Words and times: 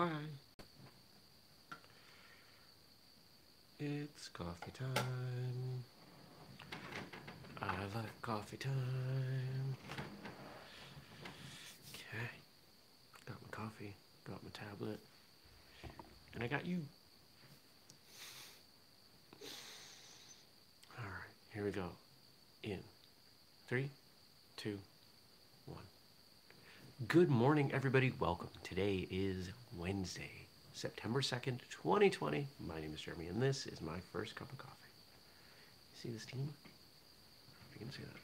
Hi. 0.00 0.08
It's 3.78 4.28
coffee 4.28 4.70
time. 4.72 5.84
I 7.60 7.66
like 7.94 8.22
coffee 8.22 8.56
time. 8.56 9.76
Okay. 11.92 12.30
Got 13.26 13.36
my 13.42 13.48
coffee, 13.50 13.94
got 14.26 14.42
my 14.42 14.48
tablet, 14.54 15.00
and 16.34 16.42
I 16.42 16.46
got 16.46 16.64
you. 16.64 16.78
All 20.98 21.04
right, 21.04 21.34
here 21.52 21.62
we 21.62 21.72
go. 21.72 21.90
In 22.62 22.78
three, 23.68 23.90
two, 24.56 24.78
one. 25.66 25.84
Good 27.08 27.30
morning, 27.30 27.70
everybody. 27.72 28.12
Welcome. 28.20 28.50
Today 28.62 29.08
is 29.10 29.48
Wednesday, 29.78 30.46
September 30.74 31.22
2nd, 31.22 31.58
2020. 31.70 32.46
My 32.60 32.78
name 32.78 32.92
is 32.92 33.00
Jeremy, 33.00 33.28
and 33.28 33.40
this 33.40 33.66
is 33.66 33.80
my 33.80 33.98
first 34.12 34.34
cup 34.34 34.52
of 34.52 34.58
coffee. 34.58 34.74
See 35.94 36.10
the 36.10 36.20
steam? 36.20 36.52
You 37.72 37.78
can 37.78 37.90
see 37.90 38.02
that. 38.02 38.20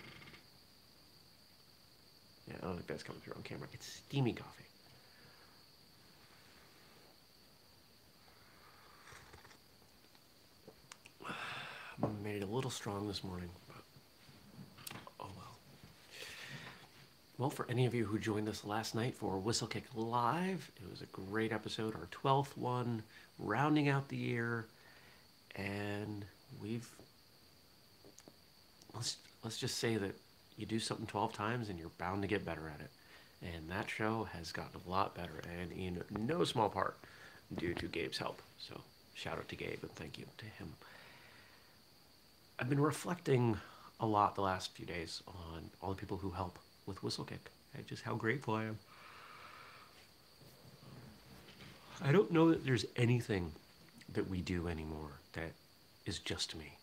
Yeah, 2.48 2.56
I 2.62 2.66
don't 2.66 2.74
think 2.74 2.86
that's 2.86 3.02
coming 3.02 3.22
through 3.22 3.32
on 3.36 3.42
camera. 3.44 3.66
It's 3.72 3.86
steamy 3.86 4.34
coffee. 4.34 4.64
I 12.02 12.06
made 12.22 12.42
it 12.42 12.42
a 12.42 12.46
little 12.46 12.70
strong 12.70 13.08
this 13.08 13.24
morning, 13.24 13.48
but 13.68 13.82
oh 15.20 15.30
well. 15.34 15.56
Well, 17.38 17.50
for 17.50 17.66
any 17.68 17.84
of 17.84 17.94
you 17.94 18.06
who 18.06 18.18
joined 18.18 18.48
us 18.48 18.64
last 18.64 18.94
night 18.94 19.14
for 19.14 19.38
Whistlekick 19.38 19.82
Live, 19.94 20.70
it 20.82 20.90
was 20.90 21.02
a 21.02 21.06
great 21.06 21.52
episode, 21.52 21.94
our 21.94 22.08
12th 22.10 22.56
one, 22.56 23.02
rounding 23.38 23.90
out 23.90 24.08
the 24.08 24.16
year, 24.16 24.64
and 25.54 26.24
we've 26.62 26.88
let's 28.94 29.18
let's 29.44 29.58
just 29.58 29.76
say 29.76 29.96
that 29.96 30.14
you 30.56 30.64
do 30.64 30.80
something 30.80 31.06
12 31.06 31.34
times 31.34 31.68
and 31.68 31.78
you're 31.78 31.90
bound 31.98 32.22
to 32.22 32.28
get 32.28 32.46
better 32.46 32.72
at 32.74 32.80
it. 32.80 32.90
And 33.42 33.70
that 33.70 33.90
show 33.90 34.26
has 34.32 34.50
gotten 34.50 34.80
a 34.86 34.90
lot 34.90 35.14
better, 35.14 35.42
and 35.60 35.72
in 35.72 36.02
no 36.26 36.42
small 36.44 36.70
part 36.70 36.96
due 37.58 37.74
to 37.74 37.86
Gabe's 37.86 38.16
help. 38.16 38.40
So 38.58 38.80
shout 39.14 39.36
out 39.36 39.48
to 39.50 39.56
Gabe 39.56 39.82
and 39.82 39.94
thank 39.94 40.18
you 40.18 40.24
to 40.38 40.46
him. 40.46 40.72
I've 42.58 42.70
been 42.70 42.80
reflecting 42.80 43.58
a 44.00 44.06
lot 44.06 44.36
the 44.36 44.40
last 44.40 44.72
few 44.72 44.86
days 44.86 45.22
on 45.28 45.68
all 45.82 45.90
the 45.90 45.96
people 45.96 46.16
who 46.16 46.30
help 46.30 46.58
with 46.86 47.02
Whistlekick 47.02 47.50
just 47.86 48.02
how 48.02 48.14
grateful 48.14 48.54
I 48.54 48.64
am. 48.64 48.78
I 52.02 52.12
don't 52.12 52.30
know 52.30 52.50
that 52.50 52.64
there's 52.64 52.84
anything 52.96 53.52
that 54.12 54.28
we 54.28 54.40
do 54.40 54.68
anymore 54.68 55.20
that 55.32 55.52
is 56.04 56.18
just 56.18 56.54
me. 56.54 56.76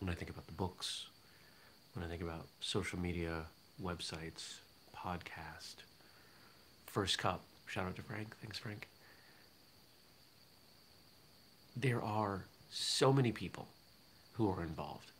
When 0.00 0.10
I 0.10 0.14
think 0.14 0.30
about 0.30 0.46
the 0.46 0.52
books, 0.52 1.06
when 1.94 2.04
I 2.04 2.08
think 2.08 2.22
about 2.22 2.46
social 2.60 2.98
media, 2.98 3.44
websites, 3.82 4.56
podcast, 4.94 5.76
First 6.86 7.18
Cup, 7.18 7.42
shout 7.66 7.86
out 7.86 7.96
to 7.96 8.02
Frank. 8.02 8.36
Thanks, 8.42 8.58
Frank. 8.58 8.88
There 11.74 12.02
are 12.02 12.44
so 12.70 13.12
many 13.12 13.32
people 13.32 13.68
who 14.34 14.50
are 14.50 14.62
involved, 14.62 15.10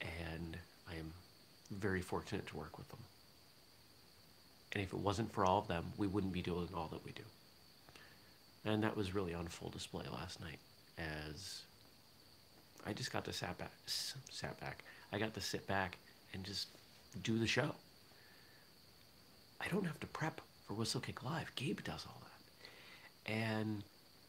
and 0.00 0.56
I 0.88 0.94
am 0.94 1.12
very 1.70 2.00
fortunate 2.00 2.46
to 2.48 2.56
work 2.56 2.78
with 2.78 2.88
them. 2.88 3.00
And 4.72 4.82
if 4.82 4.92
it 4.92 4.98
wasn't 4.98 5.32
for 5.32 5.44
all 5.44 5.58
of 5.58 5.68
them, 5.68 5.92
we 5.96 6.06
wouldn't 6.06 6.32
be 6.32 6.42
doing 6.42 6.68
all 6.74 6.88
that 6.88 7.04
we 7.04 7.12
do. 7.12 7.22
And 8.64 8.82
that 8.82 8.96
was 8.96 9.14
really 9.14 9.34
on 9.34 9.46
full 9.48 9.70
display 9.70 10.04
last 10.12 10.40
night 10.40 10.58
as 10.98 11.62
I 12.86 12.92
just 12.92 13.12
got 13.12 13.24
to 13.24 13.32
sat 13.32 13.56
back, 13.58 13.72
sat 13.86 14.58
back. 14.60 14.84
I 15.12 15.18
got 15.18 15.34
to 15.34 15.40
sit 15.40 15.66
back 15.66 15.98
and 16.34 16.44
just 16.44 16.68
do 17.22 17.38
the 17.38 17.46
show. 17.46 17.74
I 19.60 19.68
don't 19.68 19.84
have 19.86 20.00
to 20.00 20.06
prep 20.06 20.40
for 20.66 20.74
Whistlekick 20.74 21.22
Live. 21.24 21.52
Gabe 21.56 21.80
does 21.82 22.06
all 22.06 22.22
that. 22.22 23.32
And 23.32 23.82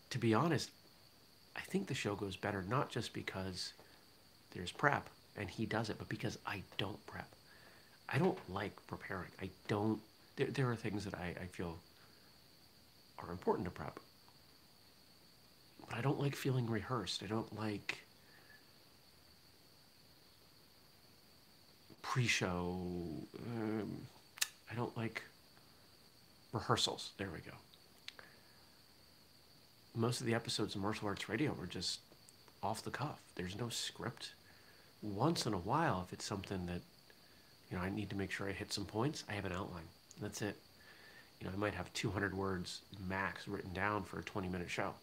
to 0.10 0.18
be 0.18 0.34
honest, 0.34 0.72
I 1.56 1.62
think 1.62 1.88
the 1.88 1.94
show 1.94 2.16
goes 2.16 2.36
better 2.36 2.64
not 2.68 2.90
just 2.90 3.14
because 3.14 3.74
there's 4.54 4.72
prep 4.72 5.10
and 5.38 5.50
he 5.50 5.66
does 5.66 5.90
it, 5.90 5.98
but 5.98 6.10
because 6.10 6.38
I 6.46 6.64
don't 6.78 7.06
prep. 7.06 7.28
I 8.14 8.18
don't 8.18 8.38
like 8.50 8.76
preparing. 8.88 9.30
I 9.42 9.50
don't. 9.68 10.02
There, 10.36 10.48
there 10.48 10.70
are 10.70 10.76
things 10.76 11.06
that 11.06 11.16
I, 11.16 11.34
I 11.42 11.46
feel 11.46 11.78
are 13.20 13.32
important 13.32 13.66
to 13.66 13.72
prep. 13.72 14.00
But 15.88 15.98
I 15.98 16.02
don't 16.02 16.20
like 16.20 16.36
feeling 16.36 16.70
rehearsed. 16.70 17.24
I 17.24 17.28
don't 17.28 17.58
like 17.58 18.00
pre-show. 22.02 22.80
Um, 23.46 23.98
I 24.70 24.76
don't 24.76 24.96
like 24.98 25.24
rehearsals. 26.52 27.12
There 27.18 27.30
we 27.34 27.40
go. 27.40 27.56
Most 29.96 30.22
of 30.22 30.26
the 30.26 30.34
episodes 30.34 30.76
of 30.76 30.82
Martial 30.82 31.08
Arts 31.08 31.28
Radio 31.30 31.54
were 31.54 31.68
just 31.68 32.00
off 32.64 32.84
the 32.84 32.92
cuff. 32.92 33.20
There's 33.36 33.58
no 33.58 33.70
script. 33.70 34.32
Once 35.02 35.46
in 35.46 35.54
a 35.54 35.58
while, 35.58 36.06
if 36.08 36.14
it's 36.14 36.26
something 36.26 36.66
that 36.68 36.82
you 37.72 37.78
know 37.78 37.84
I 37.84 37.90
need 37.90 38.10
to 38.10 38.16
make 38.16 38.32
sure 38.32 38.48
I 38.48 38.52
hit 38.52 38.74
some 38.74 38.86
points, 38.86 39.24
I 39.30 39.34
have 39.34 39.46
an 39.46 39.54
outline. 39.54 39.88
That's 40.22 40.42
it. 40.42 40.58
You 41.40 41.48
know, 41.48 41.54
I 41.54 41.58
might 41.58 41.74
have 41.74 41.92
200 41.94 42.36
words 42.36 42.82
max 43.08 43.48
written 43.48 43.74
down 43.74 44.04
for 44.04 44.20
a 44.20 44.24
20-minute 44.24 44.70
show. 44.70 44.94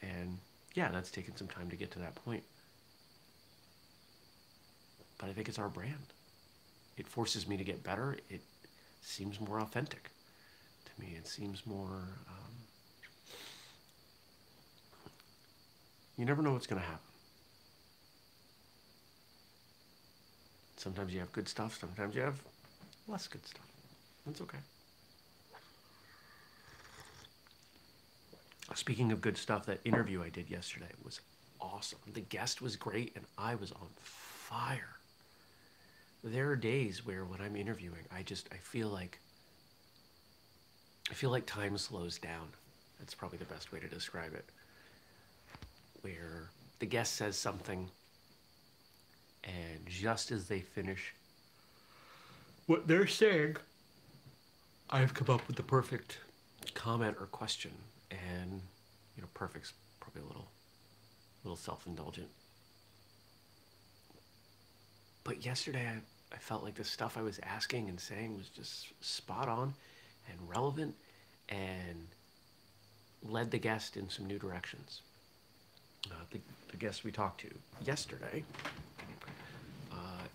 And 0.00 0.38
yeah, 0.74 0.90
that's 0.90 1.10
taken 1.10 1.36
some 1.36 1.48
time 1.48 1.68
to 1.68 1.76
get 1.76 1.90
to 1.90 1.98
that 1.98 2.14
point 2.14 2.42
but 5.18 5.28
I 5.28 5.32
think 5.32 5.48
it's 5.48 5.58
our 5.58 5.68
brand. 5.68 6.12
It 6.96 7.06
forces 7.06 7.46
me 7.46 7.56
to 7.56 7.64
get 7.64 7.82
better. 7.82 8.16
It 8.28 8.42
seems 9.02 9.40
more 9.40 9.60
authentic 9.60 10.10
to 10.84 11.00
me. 11.00 11.14
It 11.16 11.26
seems 11.26 11.66
more. 11.66 12.08
Um, 12.28 12.52
you 16.16 16.24
never 16.24 16.42
know 16.42 16.52
what's 16.52 16.66
going 16.66 16.80
to 16.80 16.86
happen. 16.86 17.05
Sometimes 20.76 21.12
you 21.12 21.20
have 21.20 21.32
good 21.32 21.48
stuff, 21.48 21.78
sometimes 21.80 22.14
you 22.14 22.22
have 22.22 22.40
less 23.08 23.26
good 23.26 23.46
stuff. 23.46 23.66
That's 24.26 24.40
okay. 24.40 24.58
Speaking 28.74 29.12
of 29.12 29.20
good 29.20 29.38
stuff, 29.38 29.66
that 29.66 29.80
interview 29.84 30.22
I 30.22 30.28
did 30.28 30.50
yesterday 30.50 30.90
was 31.04 31.20
awesome. 31.60 32.00
The 32.12 32.20
guest 32.20 32.60
was 32.60 32.76
great, 32.76 33.12
and 33.16 33.24
I 33.38 33.54
was 33.54 33.72
on 33.72 33.88
fire 34.02 34.96
there 36.26 36.50
are 36.50 36.56
days 36.56 37.06
where 37.06 37.24
when 37.24 37.40
I'm 37.40 37.56
interviewing, 37.56 38.04
I 38.14 38.22
just 38.22 38.48
I 38.52 38.56
feel 38.56 38.88
like 38.88 39.20
I 41.10 41.14
feel 41.14 41.30
like 41.30 41.46
time 41.46 41.78
slows 41.78 42.18
down. 42.18 42.48
That's 42.98 43.14
probably 43.14 43.38
the 43.38 43.44
best 43.44 43.72
way 43.72 43.78
to 43.78 43.88
describe 43.88 44.34
it. 44.34 44.44
Where 46.02 46.50
the 46.80 46.86
guest 46.86 47.14
says 47.14 47.36
something 47.36 47.90
and 49.46 49.86
just 49.86 50.30
as 50.30 50.48
they 50.48 50.60
finish 50.60 51.14
what 52.66 52.88
they're 52.88 53.06
saying, 53.06 53.56
I've 54.90 55.14
come 55.14 55.32
up 55.32 55.46
with 55.46 55.56
the 55.56 55.62
perfect 55.62 56.18
comment 56.74 57.16
or 57.20 57.26
question 57.26 57.70
and 58.10 58.60
you 59.16 59.22
know 59.22 59.28
perfect's 59.34 59.72
probably 60.00 60.22
a 60.22 60.26
little 60.26 60.48
little 61.44 61.56
self-indulgent. 61.56 62.28
But 65.24 65.44
yesterday 65.44 65.88
I 65.88 66.00
I 66.34 66.38
felt 66.38 66.64
like 66.64 66.74
the 66.74 66.84
stuff 66.84 67.16
I 67.16 67.22
was 67.22 67.38
asking 67.42 67.88
and 67.88 68.00
saying 68.00 68.36
was 68.36 68.48
just 68.48 68.88
spot 69.00 69.48
on 69.48 69.74
and 70.28 70.38
relevant 70.48 70.94
and 71.48 72.06
led 73.22 73.50
the 73.50 73.58
guest 73.58 73.96
in 73.96 74.10
some 74.10 74.26
new 74.26 74.38
directions. 74.38 75.02
Uh, 76.10 76.14
the, 76.30 76.40
the 76.70 76.76
guest 76.76 77.04
we 77.04 77.10
talked 77.10 77.40
to 77.40 77.50
yesterday 77.84 78.44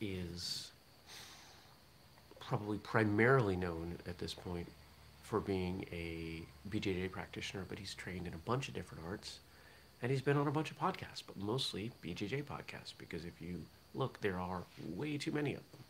is 0.02 0.72
probably 2.40 2.80
primarily 2.80 3.56
known 3.56 3.98
at 4.08 4.18
this 4.18 4.34
point 4.34 4.68
for 5.24 5.40
being 5.40 5.86
a 5.92 6.44
BJJ 6.70 7.12
practitioner, 7.12 7.64
but 7.70 7.80
he's 7.80 7.94
trained 7.94 8.28
in 8.28 8.34
a 8.34 8.38
bunch 8.40 8.68
of 8.68 8.74
different 8.74 9.06
arts 9.08 9.40
and 10.02 10.12
he's 10.12 10.22
been 10.22 10.38
on 10.38 10.48
a 10.48 10.52
bunch 10.52 10.72
of 10.72 10.80
podcasts, 10.80 11.22
but 11.26 11.38
mostly 11.38 11.92
BJJ 12.04 12.44
podcasts 12.44 12.94
because 12.98 13.24
if 13.24 13.40
you 13.40 13.62
look, 13.94 14.20
there 14.22 14.40
are 14.40 14.64
way 14.96 15.18
too 15.18 15.32
many 15.32 15.54
of 15.54 15.62
them. 15.72 15.82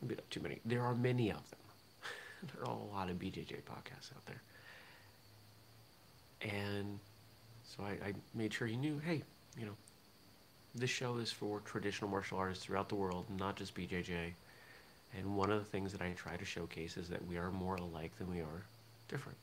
Maybe 0.00 0.14
not 0.14 0.30
too 0.30 0.40
many. 0.40 0.60
There 0.64 0.82
are 0.82 0.94
many 0.94 1.30
of 1.30 1.50
them. 1.50 1.58
there 2.54 2.64
are 2.64 2.72
a 2.72 2.94
lot 2.94 3.10
of 3.10 3.18
BJJ 3.18 3.62
podcasts 3.62 4.12
out 4.14 4.24
there. 4.26 4.42
And 6.40 7.00
so 7.64 7.82
I, 7.82 8.08
I 8.08 8.12
made 8.34 8.54
sure 8.54 8.68
he 8.68 8.76
knew, 8.76 9.00
hey, 9.04 9.22
you 9.58 9.66
know, 9.66 9.76
this 10.74 10.90
show 10.90 11.16
is 11.16 11.32
for 11.32 11.60
traditional 11.60 12.10
martial 12.10 12.38
artists 12.38 12.64
throughout 12.64 12.88
the 12.88 12.94
world, 12.94 13.26
not 13.38 13.56
just 13.56 13.74
BJJ. 13.74 14.32
And 15.16 15.36
one 15.36 15.50
of 15.50 15.58
the 15.58 15.64
things 15.64 15.92
that 15.92 16.02
I 16.02 16.10
try 16.10 16.36
to 16.36 16.44
showcase 16.44 16.96
is 16.96 17.08
that 17.08 17.26
we 17.26 17.36
are 17.36 17.50
more 17.50 17.76
alike 17.76 18.12
than 18.18 18.30
we 18.30 18.40
are 18.40 18.64
different. 19.08 19.38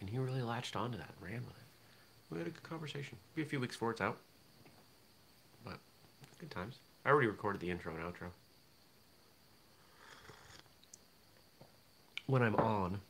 And 0.00 0.08
he 0.08 0.18
really 0.18 0.42
latched 0.42 0.76
onto 0.76 0.98
that 0.98 1.10
and 1.20 1.30
ran 1.30 1.44
with 1.46 1.56
it. 1.56 1.64
We 2.30 2.38
had 2.38 2.46
a 2.46 2.50
good 2.50 2.62
conversation. 2.62 3.16
Be 3.34 3.42
a 3.42 3.46
few 3.46 3.58
weeks 3.58 3.76
before 3.76 3.90
it's 3.92 4.00
out. 4.00 4.18
But 5.64 5.78
good 6.38 6.50
times. 6.50 6.76
I 7.04 7.10
already 7.10 7.28
recorded 7.28 7.60
the 7.60 7.70
intro 7.70 7.94
and 7.94 8.02
outro. 8.02 8.28
When 12.26 12.42
I'm 12.42 12.56
on, 12.56 13.00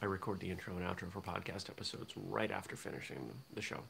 I 0.00 0.06
record 0.06 0.40
the 0.40 0.50
intro 0.50 0.74
and 0.76 0.84
outro 0.84 1.10
for 1.12 1.20
podcast 1.20 1.68
episodes 1.68 2.14
right 2.16 2.50
after 2.50 2.74
finishing 2.74 3.30
the 3.54 3.60
show. 3.60 3.80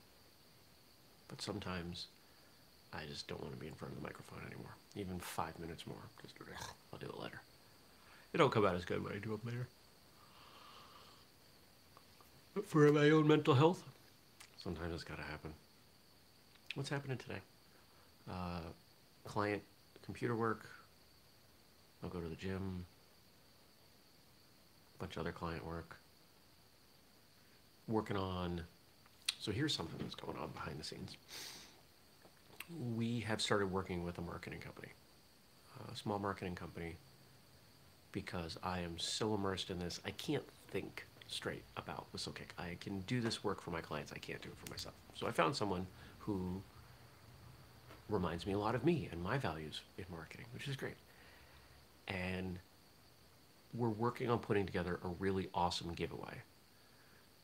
But 1.29 1.41
sometimes 1.41 2.09
I 2.93 3.05
just 3.09 3.27
don't 3.27 3.41
want 3.41 3.55
to 3.55 3.59
be 3.59 3.69
in 3.69 3.75
front 3.75 3.95
of 3.95 4.01
the 4.01 4.07
microphone 4.07 4.41
anymore. 4.47 4.75
Even 4.97 5.19
five 5.19 5.59
minutes 5.59 5.87
more. 5.87 5.97
Just 6.21 6.35
I'll 6.93 6.99
do 6.99 7.07
it 7.07 7.19
later. 7.19 7.41
It'll 8.33 8.49
come 8.49 8.67
out 8.67 8.75
as 8.75 8.85
good 8.85 9.03
when 9.03 9.13
I 9.13 9.19
do 9.19 9.35
it 9.35 9.45
later. 9.47 9.67
But 12.55 12.67
for 12.67 12.91
my 12.93 13.11
own 13.11 13.27
mental 13.27 13.55
health, 13.55 13.83
sometimes 14.63 14.95
it's 14.95 15.05
got 15.05 15.17
to 15.17 15.25
happen. 15.25 15.55
What's 16.75 16.91
happening 16.91 17.17
today? 17.17 17.41
Uh, 18.31 18.61
client 19.25 19.63
computer 20.03 20.37
work. 20.37 20.67
I'll 22.03 22.11
go 22.11 22.21
to 22.21 22.29
the 22.29 22.37
gym. 22.37 22.85
A 24.97 24.99
bunch 24.99 25.17
of 25.17 25.21
other 25.21 25.33
client 25.33 25.67
work. 25.67 25.97
Working 27.89 28.17
on. 28.17 28.63
So 29.41 29.51
here's 29.51 29.75
something 29.75 29.99
that's 30.01 30.15
going 30.15 30.37
on 30.37 30.51
behind 30.51 30.79
the 30.79 30.85
scenes. 30.85 31.17
We 32.79 33.21
have 33.21 33.41
started 33.41 33.71
working 33.71 34.05
with 34.05 34.19
a 34.19 34.23
marketing 34.23 34.61
company, 34.61 34.89
a 35.93 35.97
small 35.97 36.19
marketing 36.19 36.55
company, 36.55 36.97
because 38.13 38.59
I 38.63 38.81
am 38.81 38.99
so 38.99 39.35
immersed 39.35 39.71
in 39.71 39.79
this, 39.79 40.01
I 40.05 40.11
can't 40.11 40.45
think 40.69 41.07
straight 41.27 41.65
about 41.77 42.07
Whistlekick. 42.15 42.51
I 42.59 42.77
can 42.81 43.01
do 43.01 43.21
this 43.21 43.43
work 43.43 43.61
for 43.61 43.71
my 43.71 43.81
clients, 43.81 44.13
I 44.13 44.19
can't 44.19 44.41
do 44.43 44.49
it 44.49 44.57
for 44.65 44.71
myself. 44.71 44.95
So 45.15 45.27
I 45.27 45.31
found 45.31 45.57
someone 45.57 45.87
who 46.19 46.63
reminds 48.09 48.47
me 48.47 48.53
a 48.53 48.59
lot 48.59 48.75
of 48.75 48.85
me 48.85 49.09
and 49.11 49.23
my 49.23 49.39
values 49.39 49.81
in 49.99 50.05
marketing, 50.11 50.47
which 50.55 50.69
is 50.69 50.77
great. 50.77 50.97
And 52.09 52.59
we're 53.75 53.89
working 53.89 54.31
on 54.31 54.39
putting 54.39 54.67
together 54.67 55.01
a 55.03 55.09
really 55.19 55.49
awesome 55.55 55.93
giveaway. 55.93 56.35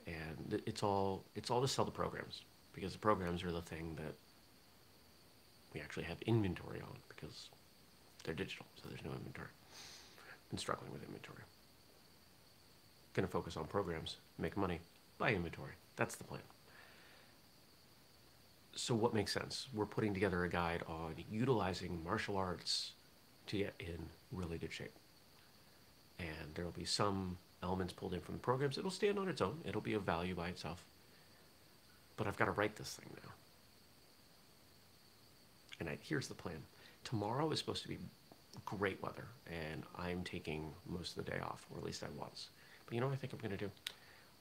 And 0.07 0.63
it's 0.67 0.83
all 0.83 1.25
it's 1.35 1.51
all 1.51 1.61
to 1.61 1.69
sell 1.69 1.85
the 1.85 1.91
programs 1.91 2.43
because 2.73 2.93
the 2.93 2.99
programs 2.99 3.43
are 3.45 3.53
the 3.53 3.63
thing 3.63 3.97
that 3.97 4.15
we 5.75 5.81
actually 5.81 6.05
have 6.05 6.21
inventory 6.23 6.81
on 6.81 6.97
because 7.09 7.49
they're 8.25 8.35
digital, 8.35 8.67
so 8.77 8.89
there's 8.89 9.05
no 9.05 9.13
inventory. 9.13 9.49
Been 10.51 10.59
struggling 10.59 10.93
with 10.93 11.03
inventory. 11.03 11.43
To 13.15 13.27
focus 13.27 13.57
on 13.57 13.65
programs, 13.65 14.19
make 14.39 14.57
money, 14.57 14.79
buy 15.19 15.33
inventory. 15.33 15.73
That's 15.97 16.15
the 16.15 16.23
plan. 16.23 16.43
So, 18.77 18.95
what 18.95 19.13
makes 19.13 19.33
sense? 19.33 19.67
We're 19.75 19.87
putting 19.87 20.15
together 20.15 20.45
a 20.45 20.49
guide 20.49 20.85
on 20.87 21.17
utilizing 21.29 21.99
martial 22.05 22.37
arts 22.37 22.93
to 23.49 23.59
get 23.59 23.75
in 23.81 23.99
really 24.31 24.57
good 24.57 24.73
shape. 24.73 24.95
And 26.21 26.55
there 26.55 26.65
will 26.65 26.71
be 26.71 26.85
some 26.85 27.39
elements 27.61 27.93
pulled 27.93 28.15
in 28.15 28.21
from 28.21 28.37
the 28.37 28.41
programs. 28.41 28.79
It'll 28.79 28.89
stand 28.89 29.19
on 29.19 29.29
its 29.29 29.41
own, 29.41 29.59
it'll 29.65 29.81
be 29.81 29.95
of 29.95 30.03
value 30.03 30.37
by 30.37 30.49
itself. 30.49 30.85
But 32.17 32.29
I've 32.29 32.37
got 32.37 32.45
to 32.45 32.53
write 32.53 32.77
this 32.77 32.95
thing 32.95 33.11
now. 33.25 33.33
And 35.81 35.89
I, 35.89 35.99
here's 36.01 36.29
the 36.29 36.35
plan 36.35 36.59
tomorrow 37.05 37.51
is 37.51 37.59
supposed 37.59 37.83
to 37.83 37.89
be 37.89 37.99
great 38.65 39.03
weather, 39.03 39.27
and 39.47 39.85
I'm 39.97 40.23
taking 40.25 40.73
most 40.87 41.17
of 41.17 41.25
the 41.25 41.31
day 41.31 41.39
off, 41.43 41.67
or 41.71 41.79
at 41.79 41.85
least 41.85 42.03
I 42.03 42.09
was. 42.19 42.49
But 42.87 42.95
you 42.95 43.01
know 43.01 43.07
what 43.07 43.15
I 43.15 43.17
think 43.17 43.33
I'm 43.33 43.39
going 43.39 43.57
to 43.57 43.57
do? 43.57 43.71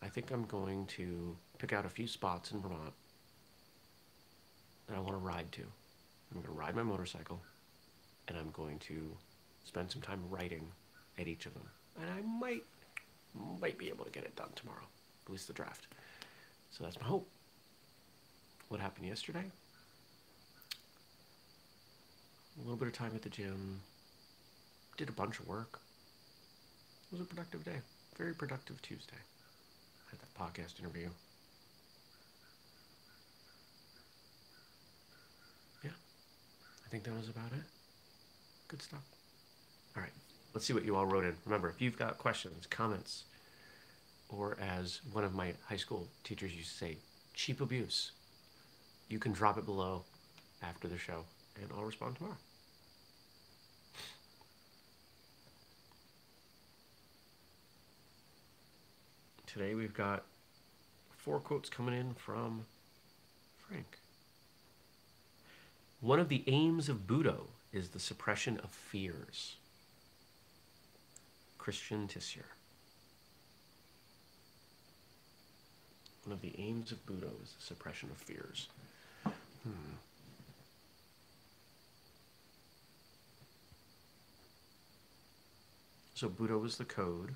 I 0.02 0.08
think 0.08 0.32
I'm 0.32 0.46
going 0.46 0.86
to 0.88 1.36
pick 1.58 1.74
out 1.74 1.86
a 1.86 1.90
few 1.90 2.08
spots 2.08 2.52
in 2.52 2.62
Vermont 2.62 2.94
that 4.88 4.96
I 4.96 5.00
want 5.00 5.14
to 5.14 5.18
ride 5.18 5.52
to. 5.54 5.62
I'm 5.62 6.42
going 6.42 6.46
to 6.46 6.52
ride 6.52 6.76
my 6.76 6.84
motorcycle, 6.84 7.42
and 8.28 8.38
I'm 8.38 8.52
going 8.52 8.80
to 8.80 9.16
spend 9.66 9.92
some 9.92 10.02
time 10.02 10.22
writing 10.30 10.68
at 11.18 11.28
each 11.28 11.46
of 11.46 11.54
them. 11.54 11.64
And 12.02 12.10
I 12.10 12.22
might, 12.22 12.64
might 13.60 13.78
be 13.78 13.90
able 13.90 14.06
to 14.06 14.12
get 14.12 14.24
it 14.24 14.36
done 14.36 14.50
tomorrow, 14.56 14.86
at 15.26 15.32
least 15.32 15.48
the 15.48 15.54
draft. 15.54 15.88
So 16.72 16.84
that's 16.84 17.00
my 17.00 17.08
hope. 17.08 17.28
What 18.70 18.82
happened 18.82 19.08
yesterday? 19.08 19.46
A 22.58 22.62
little 22.62 22.76
bit 22.76 22.88
of 22.88 22.94
time 22.94 23.12
at 23.16 23.22
the 23.22 23.30
gym. 23.30 23.82
Did 24.98 25.10
a 25.10 25.12
bunch 25.12 25.40
of 25.40 25.48
work. 25.48 25.80
It 27.12 27.18
was 27.18 27.22
a 27.22 27.26
productive 27.26 27.64
day. 27.64 27.78
Very 28.18 28.34
productive 28.34 28.82
Tuesday. 28.82 29.14
I 29.16 30.12
Had 30.12 30.20
that 30.20 30.34
podcast 30.34 30.80
interview. 30.80 31.10
Yeah. 35.84 35.92
I 36.86 36.90
think 36.90 37.04
that 37.04 37.16
was 37.16 37.30
about 37.30 37.52
it. 37.54 37.64
Good 38.68 38.82
stuff. 38.82 39.04
All 39.96 40.02
right. 40.02 40.12
Let's 40.54 40.66
see 40.66 40.74
what 40.74 40.84
you 40.84 40.96
all 40.96 41.06
wrote 41.06 41.26
in. 41.26 41.36
Remember, 41.46 41.70
if 41.70 41.80
you've 41.80 41.98
got 41.98 42.18
questions, 42.18 42.66
comments, 42.66 43.26
or 44.30 44.58
as 44.60 45.02
one 45.14 45.24
of 45.24 45.36
my 45.36 45.54
high 45.68 45.78
school 45.78 46.08
teachers 46.24 46.54
used 46.54 46.72
to 46.72 46.78
say, 46.78 46.98
cheap 47.36 47.62
abuse, 47.62 48.14
you 49.10 49.20
can 49.20 49.32
drop 49.32 49.58
it 49.58 49.66
below 49.66 50.04
after 50.64 50.88
the 50.88 50.98
show 50.98 51.24
and 51.62 51.70
I'll 51.76 51.84
respond 51.84 52.16
tomorrow. 52.16 52.38
Today 59.48 59.74
we've 59.76 59.94
got 59.94 60.24
four 61.10 61.40
quotes 61.40 61.70
coming 61.70 61.98
in 61.98 62.14
from 62.14 62.66
Frank. 63.58 63.98
One 66.02 66.20
of 66.20 66.28
the 66.28 66.44
aims 66.48 66.90
of 66.90 67.08
Budo 67.08 67.48
is 67.72 67.90
the 67.90 68.00
suppression 68.00 68.60
of 68.62 68.70
fears. 68.70 69.56
Christian 71.58 72.08
Tissier. 72.10 72.44
One 76.26 76.34
of 76.34 76.42
the 76.42 76.54
aims 76.58 76.92
of 76.92 77.06
Budo 77.06 77.32
is 77.42 77.54
the 77.58 77.64
suppression 77.64 78.10
of 78.12 78.18
fears. 78.18 78.68
Hmm. 79.24 79.96
So 86.16 86.28
Budo 86.28 86.66
is 86.66 86.76
the 86.76 86.84
code. 86.84 87.36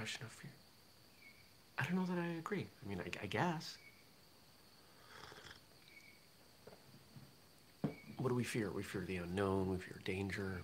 Suppression 0.00 0.24
of 0.24 0.32
fear. 0.32 0.50
I 1.78 1.84
don't 1.84 1.94
know 1.94 2.06
that 2.06 2.18
I 2.18 2.38
agree. 2.38 2.66
I 2.82 2.88
mean, 2.88 3.00
I, 3.00 3.10
I 3.22 3.26
guess. 3.26 3.76
What 8.16 8.30
do 8.30 8.34
we 8.34 8.44
fear? 8.44 8.70
We 8.70 8.82
fear 8.82 9.04
the 9.06 9.18
unknown. 9.18 9.68
We 9.68 9.76
fear 9.76 10.00
danger. 10.06 10.62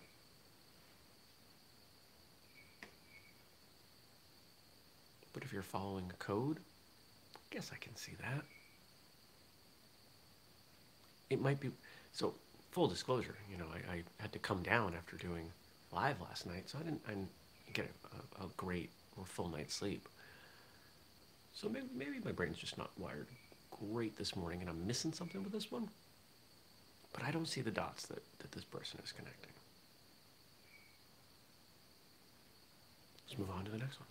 But 5.35 5.43
if 5.43 5.53
you're 5.53 5.63
following 5.63 6.07
a 6.09 6.15
code, 6.15 6.59
I 7.35 7.41
guess 7.51 7.73
I 7.75 7.77
can 7.77 7.95
see 7.95 8.13
that. 8.23 8.43
It 11.29 11.43
might 11.43 11.61
be 11.61 11.73
so. 12.13 12.37
Full 12.71 12.89
disclosure, 12.89 13.37
you 13.51 13.59
know, 13.59 13.67
I, 13.71 13.93
I 13.93 14.03
had 14.19 14.33
to 14.33 14.39
come 14.39 14.63
down 14.63 14.95
after 14.95 15.17
doing 15.17 15.51
live 15.93 16.23
last 16.23 16.47
night, 16.47 16.71
so 16.71 16.79
I 16.79 16.83
didn't, 16.83 17.03
I 17.07 17.11
didn't 17.11 17.31
get 17.73 17.87
a, 17.87 18.43
a, 18.43 18.47
a 18.47 18.49
great 18.59 18.91
or 19.17 19.25
full 19.25 19.49
night's 19.49 19.75
sleep. 19.75 20.09
So 21.55 21.69
maybe, 21.69 21.87
maybe 21.95 22.19
my 22.25 22.33
brain's 22.33 22.59
just 22.59 22.77
not 22.77 22.91
wired 22.99 23.27
great 23.91 24.17
this 24.17 24.37
morning, 24.37 24.61
and 24.61 24.71
I'm 24.71 24.87
missing 24.87 25.13
something 25.13 25.43
with 25.43 25.53
this 25.53 25.71
one. 25.71 25.89
But 27.13 27.25
I 27.25 27.31
don't 27.31 27.49
see 27.49 27.63
the 27.63 27.71
dots 27.71 28.07
that, 28.07 28.23
that 28.41 28.53
this 28.53 28.65
person 28.65 29.01
is 29.03 29.13
connecting. 29.13 29.53
Let's 33.27 33.39
move 33.39 33.51
on 33.51 33.65
to 33.65 33.71
the 33.71 33.79
next 33.79 33.99
one. 33.99 34.09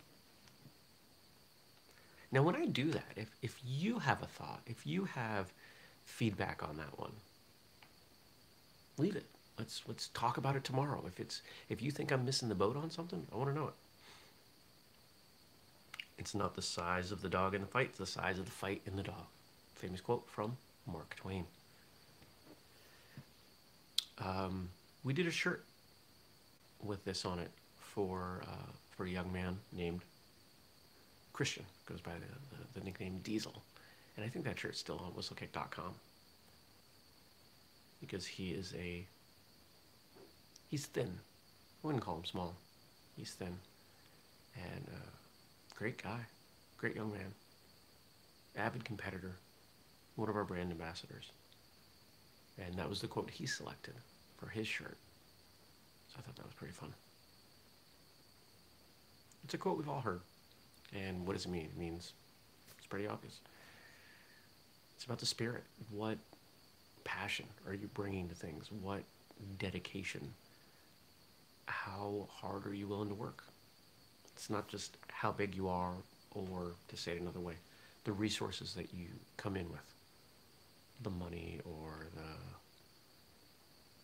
Now, 2.32 2.42
when 2.44 2.56
I 2.56 2.66
do 2.66 2.92
that, 2.92 3.14
if, 3.16 3.30
if 3.42 3.60
you 3.66 4.00
have 4.00 4.22
a 4.22 4.26
thought, 4.26 4.62
if 4.66 4.86
you 4.86 5.06
have 5.06 5.54
feedback 6.04 6.68
on 6.68 6.78
that 6.78 7.00
one, 7.00 7.14
leave 8.98 9.16
it. 9.16 9.26
Let's 9.58 9.84
let's 9.88 10.10
talk 10.10 10.36
about 10.36 10.58
it 10.58 10.66
tomorrow. 10.66 11.02
If 11.08 11.20
it's 11.20 11.42
if 11.70 11.82
you 11.82 11.90
think 11.92 12.12
I'm 12.12 12.26
missing 12.26 12.50
the 12.50 12.56
boat 12.56 12.76
on 12.76 12.92
something, 12.92 13.26
I 13.32 13.38
want 13.38 13.50
to 13.52 13.56
know 13.56 13.68
it. 13.68 13.74
It's 16.18 16.34
not 16.34 16.56
the 16.56 16.62
size 16.62 17.12
of 17.12 17.22
the 17.22 17.30
dog 17.30 17.54
in 17.54 17.62
the 17.62 17.68
fight, 17.68 17.88
it's 17.90 17.98
the 17.98 18.06
size 18.06 18.40
of 18.40 18.46
the 18.46 18.52
fight 18.52 18.82
in 18.86 18.96
the 18.96 19.04
dog. 19.04 19.26
Famous 19.76 20.02
quote 20.02 20.28
from 20.30 20.58
Mark 20.88 21.16
Twain. 21.16 21.46
Um, 24.18 24.70
we 25.04 25.14
did 25.14 25.28
a 25.28 25.32
shirt 25.32 25.66
with 26.82 27.04
this 27.04 27.26
on 27.26 27.40
it 27.40 27.52
for 27.78 28.44
uh, 28.48 28.72
for 28.92 29.06
a 29.06 29.10
young 29.10 29.32
man 29.32 29.58
named 29.74 30.02
Christian. 31.34 31.66
Goes 31.86 32.02
by 32.02 32.14
the, 32.14 32.56
the, 32.56 32.80
the 32.80 32.86
nickname 32.86 33.20
Diesel, 33.24 33.62
and 34.16 34.26
I 34.26 34.30
think 34.30 34.46
that 34.46 34.58
shirt's 34.58 34.80
still 34.80 35.00
on 35.00 35.12
whistlekick.com 35.12 35.94
because 38.00 38.26
he 38.26 38.52
is 38.52 38.74
a 38.78 39.06
he's 40.70 40.86
thin. 40.86 41.12
I 41.84 41.88
wouldn't 41.88 42.04
call 42.04 42.18
him 42.18 42.26
small. 42.26 42.56
He's 43.18 43.32
thin. 43.32 43.58
And 44.56 44.88
uh, 44.88 45.10
great 45.76 46.02
guy, 46.02 46.20
great 46.78 46.96
young 46.96 47.12
man, 47.12 47.34
avid 48.56 48.84
competitor, 48.86 49.38
one 50.16 50.30
of 50.30 50.36
our 50.36 50.46
brand 50.46 50.72
ambassadors. 50.72 51.32
And 52.58 52.76
that 52.76 52.90
was 52.90 53.02
the 53.02 53.08
quote 53.08 53.30
he 53.30 53.46
selected 53.46 53.94
for 54.38 54.48
his 54.48 54.68
shirt. 54.68 54.98
So 56.08 56.16
I 56.18 56.22
thought 56.22 56.36
that 56.38 56.46
was 56.46 56.54
pretty 56.54 56.74
fun. 56.74 56.94
It's 59.44 59.54
a 59.54 59.58
quote 59.58 59.78
we've 59.78 59.90
all 59.90 60.02
heard. 60.02 60.22
And 60.94 61.28
what 61.28 61.34
does 61.34 61.46
it 61.46 61.50
mean? 61.50 61.66
It 61.66 61.78
means 61.78 62.14
it's 62.78 62.88
pretty 62.88 63.08
obvious. 63.08 63.40
It's 64.96 65.04
about 65.04 65.20
the 65.20 65.26
spirit. 65.26 65.64
What 65.92 66.18
passion 67.04 67.46
are 67.68 67.74
you 67.74 67.88
bringing 67.94 68.30
to 68.30 68.36
things? 68.36 68.72
What 68.72 69.04
dedication? 69.60 70.34
How 71.66 72.28
hard 72.32 72.66
are 72.66 72.74
you 72.74 72.88
willing 72.88 73.10
to 73.10 73.16
work? 73.16 73.44
It's 74.36 74.50
not 74.50 74.68
just 74.68 74.98
how 75.10 75.32
big 75.32 75.56
you 75.56 75.70
are, 75.70 75.94
or 76.32 76.74
to 76.90 76.98
say 76.98 77.14
it 77.14 77.22
another 77.22 77.40
way, 77.40 77.56
the 78.04 78.12
resources 78.12 78.74
that 78.74 78.94
you 78.94 79.08
come 79.38 79.56
in 79.56 79.70
with 79.70 79.94
the 81.02 81.10
money 81.10 81.60
or 81.66 82.08
the 82.16 82.22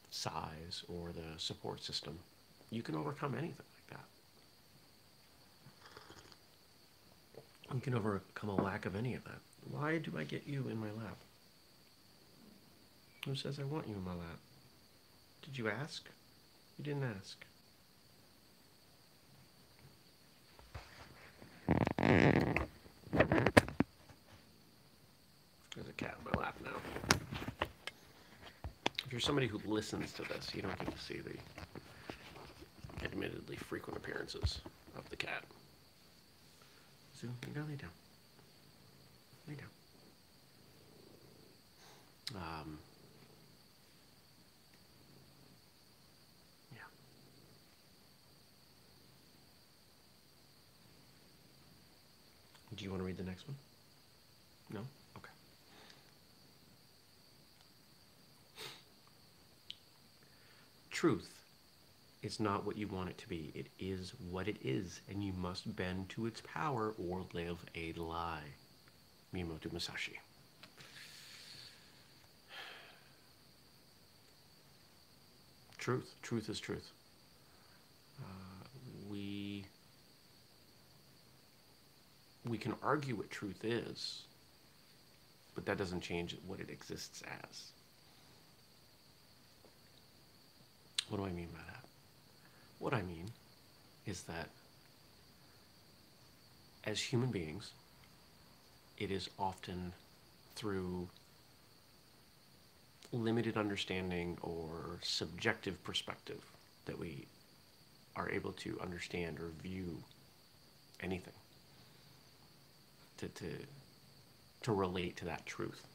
size 0.09 0.83
or 0.87 1.11
the 1.11 1.37
support 1.37 1.83
system. 1.83 2.17
You 2.69 2.81
can 2.81 2.95
overcome 2.95 3.35
anything 3.35 3.65
like 3.75 3.99
that. 3.99 4.05
You 7.73 7.81
can 7.81 7.95
overcome 7.95 8.49
a 8.49 8.55
lack 8.55 8.85
of 8.85 8.95
any 8.95 9.15
of 9.15 9.23
that. 9.25 9.39
Why 9.69 9.97
do 9.97 10.13
I 10.17 10.23
get 10.23 10.47
you 10.47 10.67
in 10.69 10.77
my 10.77 10.91
lap? 10.91 11.17
Who 13.25 13.35
says 13.35 13.59
I 13.59 13.63
want 13.63 13.87
you 13.87 13.95
in 13.95 14.03
my 14.03 14.13
lap? 14.13 14.39
Did 15.43 15.57
you 15.57 15.69
ask? 15.69 16.05
You 16.77 16.83
didn't 16.83 17.03
ask. 17.03 17.45
There's 22.01 22.57
a 25.87 25.93
cat 25.97 26.15
in 26.17 26.31
my 26.33 26.41
lap 26.41 26.57
now. 26.63 26.71
If 29.05 29.11
you're 29.11 29.21
somebody 29.21 29.47
who 29.47 29.59
listens 29.65 30.11
to 30.13 30.23
this, 30.23 30.49
you 30.55 30.63
don't 30.63 30.77
get 30.79 30.91
to 30.91 31.01
see 31.01 31.19
the 31.19 31.37
admittedly 33.05 33.55
frequent 33.55 33.97
appearances 33.97 34.61
of 34.97 35.07
the 35.09 35.15
cat. 35.15 35.43
So, 37.13 37.27
you 37.47 37.53
go 37.53 37.61
lay 37.61 37.75
down. 37.75 37.91
Lay 39.47 39.55
down. 39.55 39.69
Um, 42.35 42.79
Do 52.81 52.85
you 52.85 52.89
want 52.89 53.03
to 53.03 53.05
read 53.05 53.17
the 53.17 53.23
next 53.23 53.47
one? 53.47 53.55
No? 54.73 54.79
Okay. 55.15 55.29
Truth 60.89 61.29
is 62.23 62.39
not 62.39 62.65
what 62.65 62.77
you 62.77 62.87
want 62.87 63.09
it 63.09 63.19
to 63.19 63.29
be. 63.29 63.51
It 63.53 63.67
is 63.77 64.13
what 64.31 64.47
it 64.47 64.57
is, 64.63 65.01
and 65.07 65.23
you 65.23 65.31
must 65.33 65.75
bend 65.75 66.09
to 66.09 66.25
its 66.25 66.41
power 66.41 66.95
or 66.97 67.23
live 67.33 67.63
a 67.75 67.93
lie. 67.93 68.41
Miyamoto 69.31 69.71
Musashi. 69.71 70.17
Truth. 75.77 76.15
Truth 76.23 76.49
is 76.49 76.59
truth. 76.59 76.89
Uh, 78.19 78.65
we 79.07 79.65
we 82.51 82.57
can 82.57 82.75
argue 82.83 83.15
what 83.15 83.31
truth 83.31 83.63
is, 83.63 84.23
but 85.55 85.65
that 85.65 85.77
doesn't 85.77 86.01
change 86.01 86.35
what 86.45 86.59
it 86.59 86.69
exists 86.69 87.23
as. 87.49 87.71
What 91.07 91.19
do 91.19 91.25
I 91.25 91.31
mean 91.31 91.47
by 91.53 91.59
that? 91.65 91.85
What 92.77 92.93
I 92.93 93.03
mean 93.03 93.31
is 94.05 94.23
that 94.23 94.49
as 96.83 96.99
human 96.99 97.31
beings, 97.31 97.71
it 98.97 99.11
is 99.11 99.29
often 99.39 99.93
through 100.55 101.07
limited 103.13 103.55
understanding 103.55 104.37
or 104.41 104.99
subjective 105.01 105.81
perspective 105.85 106.43
that 106.85 106.99
we 106.99 107.27
are 108.17 108.29
able 108.29 108.51
to 108.51 108.77
understand 108.81 109.39
or 109.39 109.51
view 109.63 110.03
anything 110.99 111.40
to, 113.21 113.27
to, 113.29 113.45
to 114.63 114.71
relate 114.71 115.15
to 115.17 115.25
that 115.25 115.45
truth. 115.45 115.85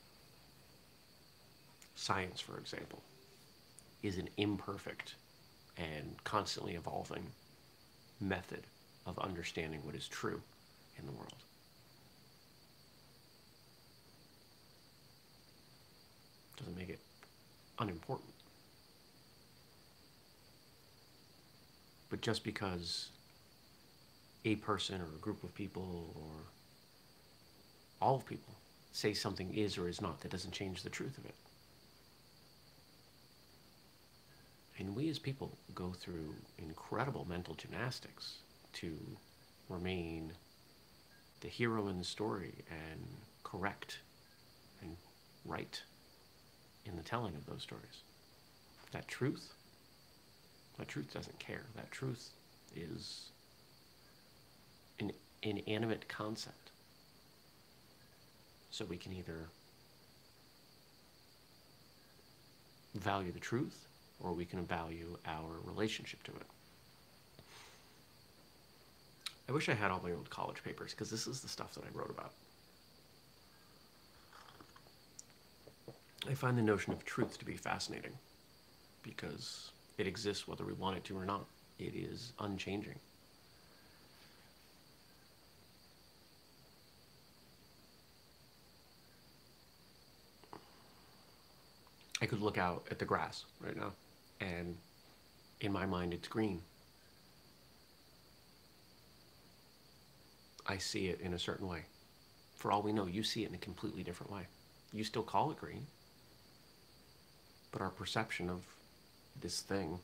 Science, 1.96 2.40
for 2.40 2.58
example, 2.58 3.02
is 4.02 4.16
an 4.16 4.28
imperfect 4.36 5.16
and 5.76 6.14
constantly 6.24 6.74
evolving 6.74 7.26
method 8.20 8.62
of 9.06 9.18
understanding 9.18 9.80
what 9.84 9.94
is 9.94 10.06
true 10.06 10.40
in 10.98 11.06
the 11.06 11.12
world. 11.12 11.34
Doesn't 16.56 16.76
make 16.76 16.88
it 16.88 17.00
unimportant. 17.78 18.30
But 22.08 22.20
just 22.20 22.44
because 22.44 23.08
a 24.44 24.54
person 24.56 25.00
or 25.00 25.06
a 25.06 25.20
group 25.20 25.42
of 25.42 25.52
people 25.54 26.14
or 26.14 26.55
all 28.00 28.20
people 28.20 28.54
say 28.92 29.12
something 29.12 29.52
is 29.54 29.78
or 29.78 29.88
is 29.88 30.00
not, 30.00 30.20
that 30.20 30.30
doesn't 30.30 30.52
change 30.52 30.82
the 30.82 30.90
truth 30.90 31.18
of 31.18 31.24
it. 31.24 31.34
And 34.78 34.94
we 34.94 35.08
as 35.08 35.18
people 35.18 35.56
go 35.74 35.92
through 35.92 36.34
incredible 36.58 37.26
mental 37.28 37.54
gymnastics 37.54 38.38
to 38.74 38.94
remain 39.68 40.32
the 41.40 41.48
hero 41.48 41.88
in 41.88 41.98
the 41.98 42.04
story 42.04 42.52
and 42.70 43.06
correct 43.42 43.98
and 44.82 44.96
right 45.44 45.82
in 46.84 46.96
the 46.96 47.02
telling 47.02 47.34
of 47.34 47.46
those 47.46 47.62
stories. 47.62 48.02
That 48.92 49.08
truth, 49.08 49.52
that 50.78 50.88
truth 50.88 51.12
doesn't 51.12 51.38
care. 51.38 51.64
That 51.74 51.90
truth 51.90 52.30
is 52.74 53.30
an 55.00 55.12
inanimate 55.42 56.08
concept. 56.08 56.65
So 58.76 58.84
we 58.84 58.98
can 58.98 59.14
either 59.14 59.48
value 62.94 63.32
the 63.32 63.40
truth 63.40 63.86
or 64.22 64.34
we 64.34 64.44
can 64.44 64.66
value 64.66 65.16
our 65.26 65.48
relationship 65.64 66.22
to 66.24 66.32
it. 66.32 66.46
I 69.48 69.52
wish 69.52 69.70
I 69.70 69.72
had 69.72 69.90
all 69.90 70.02
my 70.04 70.12
old 70.12 70.28
college 70.28 70.62
papers 70.62 70.90
because 70.90 71.10
this 71.10 71.26
is 71.26 71.40
the 71.40 71.48
stuff 71.48 71.72
that 71.72 71.84
I 71.84 71.98
wrote 71.98 72.10
about. 72.10 72.32
I 76.30 76.34
find 76.34 76.58
the 76.58 76.62
notion 76.62 76.92
of 76.92 77.02
truth 77.06 77.38
to 77.38 77.46
be 77.46 77.56
fascinating 77.56 78.12
because 79.02 79.70
it 79.96 80.06
exists 80.06 80.46
whether 80.46 80.66
we 80.66 80.74
want 80.74 80.98
it 80.98 81.04
to 81.04 81.16
or 81.16 81.24
not. 81.24 81.46
It 81.78 81.94
is 81.94 82.34
unchanging. 82.40 82.98
I 92.26 92.28
could 92.28 92.42
look 92.42 92.58
out 92.58 92.84
at 92.90 92.98
the 92.98 93.04
grass 93.04 93.44
right 93.60 93.76
now, 93.76 93.92
and 94.40 94.76
in 95.60 95.70
my 95.70 95.86
mind, 95.86 96.12
it's 96.12 96.26
green. 96.26 96.60
I 100.66 100.78
see 100.78 101.06
it 101.06 101.20
in 101.20 101.34
a 101.34 101.38
certain 101.38 101.68
way. 101.68 101.82
For 102.56 102.72
all 102.72 102.82
we 102.82 102.92
know, 102.92 103.06
you 103.06 103.22
see 103.22 103.44
it 103.44 103.50
in 103.50 103.54
a 103.54 103.58
completely 103.58 104.02
different 104.02 104.32
way. 104.32 104.42
You 104.92 105.04
still 105.04 105.22
call 105.22 105.52
it 105.52 105.56
green, 105.56 105.86
but 107.70 107.80
our 107.80 107.90
perception 107.90 108.50
of 108.50 108.62
this 109.40 109.60
thing 109.60 110.00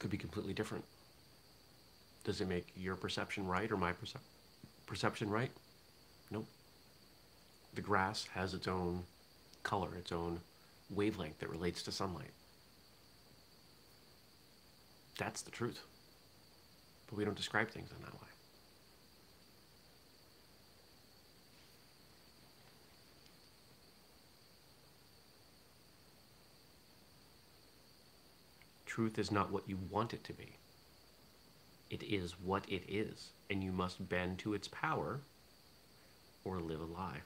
could 0.00 0.10
be 0.10 0.18
completely 0.18 0.52
different. 0.52 0.84
Does 2.24 2.40
it 2.40 2.48
make 2.48 2.72
your 2.76 2.96
perception 2.96 3.46
right 3.46 3.70
or 3.70 3.76
my 3.76 3.92
perce- 3.92 4.14
perception 4.84 5.30
right? 5.30 5.52
Nope. 6.32 6.48
The 7.74 7.82
grass 7.82 8.26
has 8.34 8.52
its 8.52 8.66
own 8.66 9.04
color, 9.68 9.94
its 9.96 10.12
own 10.12 10.40
wavelength 10.88 11.38
that 11.40 11.50
relates 11.50 11.82
to 11.82 11.92
sunlight. 11.92 12.30
That's 15.18 15.42
the 15.42 15.50
truth. 15.50 15.80
But 17.06 17.18
we 17.18 17.24
don't 17.26 17.36
describe 17.36 17.70
things 17.70 17.90
in 17.94 18.02
that 18.02 18.14
way. 18.14 18.28
Truth 28.86 29.18
is 29.18 29.30
not 29.30 29.52
what 29.52 29.68
you 29.68 29.78
want 29.90 30.14
it 30.14 30.24
to 30.24 30.32
be. 30.32 30.56
It 31.90 32.02
is 32.02 32.40
what 32.42 32.64
it 32.68 32.84
is, 32.88 33.32
and 33.50 33.62
you 33.62 33.70
must 33.70 34.08
bend 34.08 34.38
to 34.38 34.54
its 34.54 34.68
power 34.68 35.20
or 36.42 36.58
live 36.58 36.80
a 36.80 36.84
lie. 36.84 37.20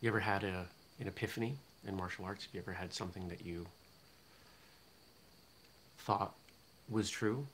You 0.00 0.08
ever 0.08 0.20
had 0.20 0.44
a, 0.44 0.66
an 1.00 1.08
epiphany 1.08 1.56
in 1.86 1.96
martial 1.96 2.24
arts? 2.24 2.44
Have 2.44 2.54
you 2.54 2.60
ever 2.60 2.72
had 2.72 2.94
something 2.94 3.28
that 3.28 3.44
you 3.44 3.66
thought 5.98 6.34
was 6.88 7.10
true 7.10 7.46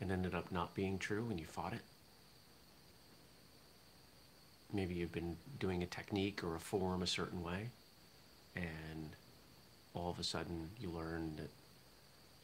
and 0.00 0.12
ended 0.12 0.34
up 0.34 0.52
not 0.52 0.74
being 0.74 0.98
true 0.98 1.24
when 1.24 1.38
you 1.38 1.46
fought 1.46 1.72
it? 1.72 1.82
Maybe 4.72 4.94
you've 4.94 5.12
been 5.12 5.36
doing 5.58 5.82
a 5.82 5.86
technique 5.86 6.44
or 6.44 6.54
a 6.54 6.60
form 6.60 7.02
a 7.02 7.06
certain 7.06 7.42
way, 7.42 7.70
and 8.54 9.10
all 9.94 10.10
of 10.10 10.18
a 10.18 10.24
sudden 10.24 10.68
you 10.78 10.90
learn 10.90 11.32
that 11.36 11.50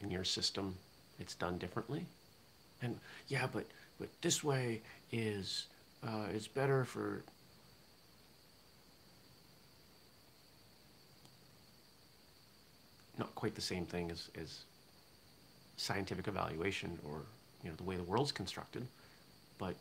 in 0.01 0.11
your 0.11 0.25
system 0.25 0.75
it's 1.21 1.35
done 1.35 1.59
differently. 1.59 2.07
And 2.83 2.99
yeah, 3.29 3.47
but 3.53 3.67
but 4.01 4.09
this 4.21 4.43
way 4.43 4.83
is 5.13 5.67
uh, 6.03 6.27
is 6.33 6.49
better 6.49 6.85
for 6.85 7.23
not 13.19 13.34
quite 13.45 13.55
the 13.55 13.61
same 13.61 13.85
thing 13.85 14.11
as, 14.11 14.31
as 14.41 14.65
scientific 15.77 16.27
evaluation 16.29 16.99
or 17.05 17.21
you 17.63 17.69
know 17.69 17.77
the 17.77 17.83
way 17.83 17.95
the 17.95 18.03
world's 18.03 18.33
constructed, 18.33 18.87
but 19.59 19.75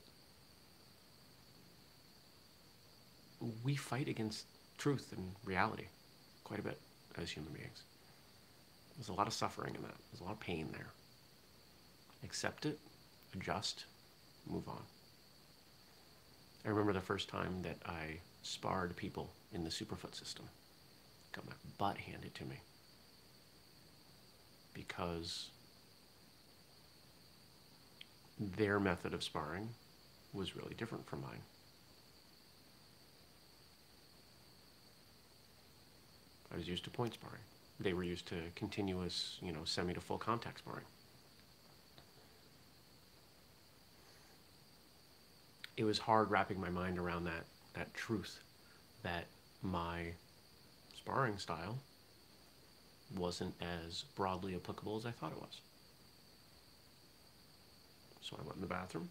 we 3.64 3.74
fight 3.74 4.10
against 4.10 4.48
truth 4.78 5.14
and 5.16 5.32
reality 5.46 5.86
quite 6.44 6.60
a 6.60 6.62
bit 6.62 6.78
as 7.18 7.32
human 7.32 7.54
beings. 7.54 7.84
There's 8.98 9.08
a 9.08 9.14
lot 9.14 9.28
of 9.28 9.34
suffering 9.34 9.76
in 9.76 9.82
that. 9.84 9.96
There's 10.12 10.20
a 10.20 10.26
lot 10.26 10.34
of 10.34 10.42
pain 10.42 10.68
there. 10.74 10.90
Accept 12.26 12.66
it, 12.66 12.78
adjust, 13.34 13.86
move 14.46 14.68
on. 14.68 14.84
I 16.66 16.68
remember 16.68 16.92
the 16.92 17.00
first 17.00 17.30
time 17.30 17.62
that 17.62 17.78
I 17.86 18.18
sparred 18.42 18.94
people 18.98 19.30
in 19.54 19.64
the 19.64 19.70
Superfoot 19.70 20.16
system. 20.16 20.50
Got 21.32 21.46
my 21.46 21.54
butt 21.78 21.96
handed 21.96 22.36
to 22.36 22.44
me 22.44 22.58
because 24.74 25.50
their 28.40 28.80
method 28.80 29.14
of 29.14 29.24
sparring 29.24 29.70
was 30.34 30.56
really 30.56 30.74
different 30.76 31.06
from 31.08 31.22
mine. 31.22 31.42
I 36.54 36.58
was 36.58 36.68
used 36.68 36.84
to 36.84 36.90
point 36.90 37.14
sparring. 37.14 37.42
They 37.80 37.94
were 37.94 38.04
used 38.04 38.28
to 38.28 38.36
continuous, 38.56 39.38
you 39.42 39.52
know, 39.52 39.64
semi 39.66 39.94
to 39.94 40.02
full 40.02 40.18
contact 40.18 40.60
sparring. 40.60 40.86
It 45.76 45.84
was 45.84 45.98
hard 45.98 46.30
wrapping 46.30 46.62
my 46.62 46.70
mind 46.70 47.00
around 47.00 47.24
that, 47.26 47.46
that 47.74 47.94
truth 47.96 48.40
that 49.02 49.26
my 49.64 50.14
sparring 50.96 51.38
style 51.40 51.80
wasn't 53.16 53.54
as 53.62 54.04
broadly 54.16 54.56
applicable 54.56 54.98
as 54.98 55.06
I 55.06 55.12
thought 55.12 55.32
it 55.32 55.42
was. 55.42 55.62
So 58.22 58.38
I 58.40 58.44
went 58.44 58.56
in 58.56 58.62
the 58.62 58.68
bathroom 58.68 59.10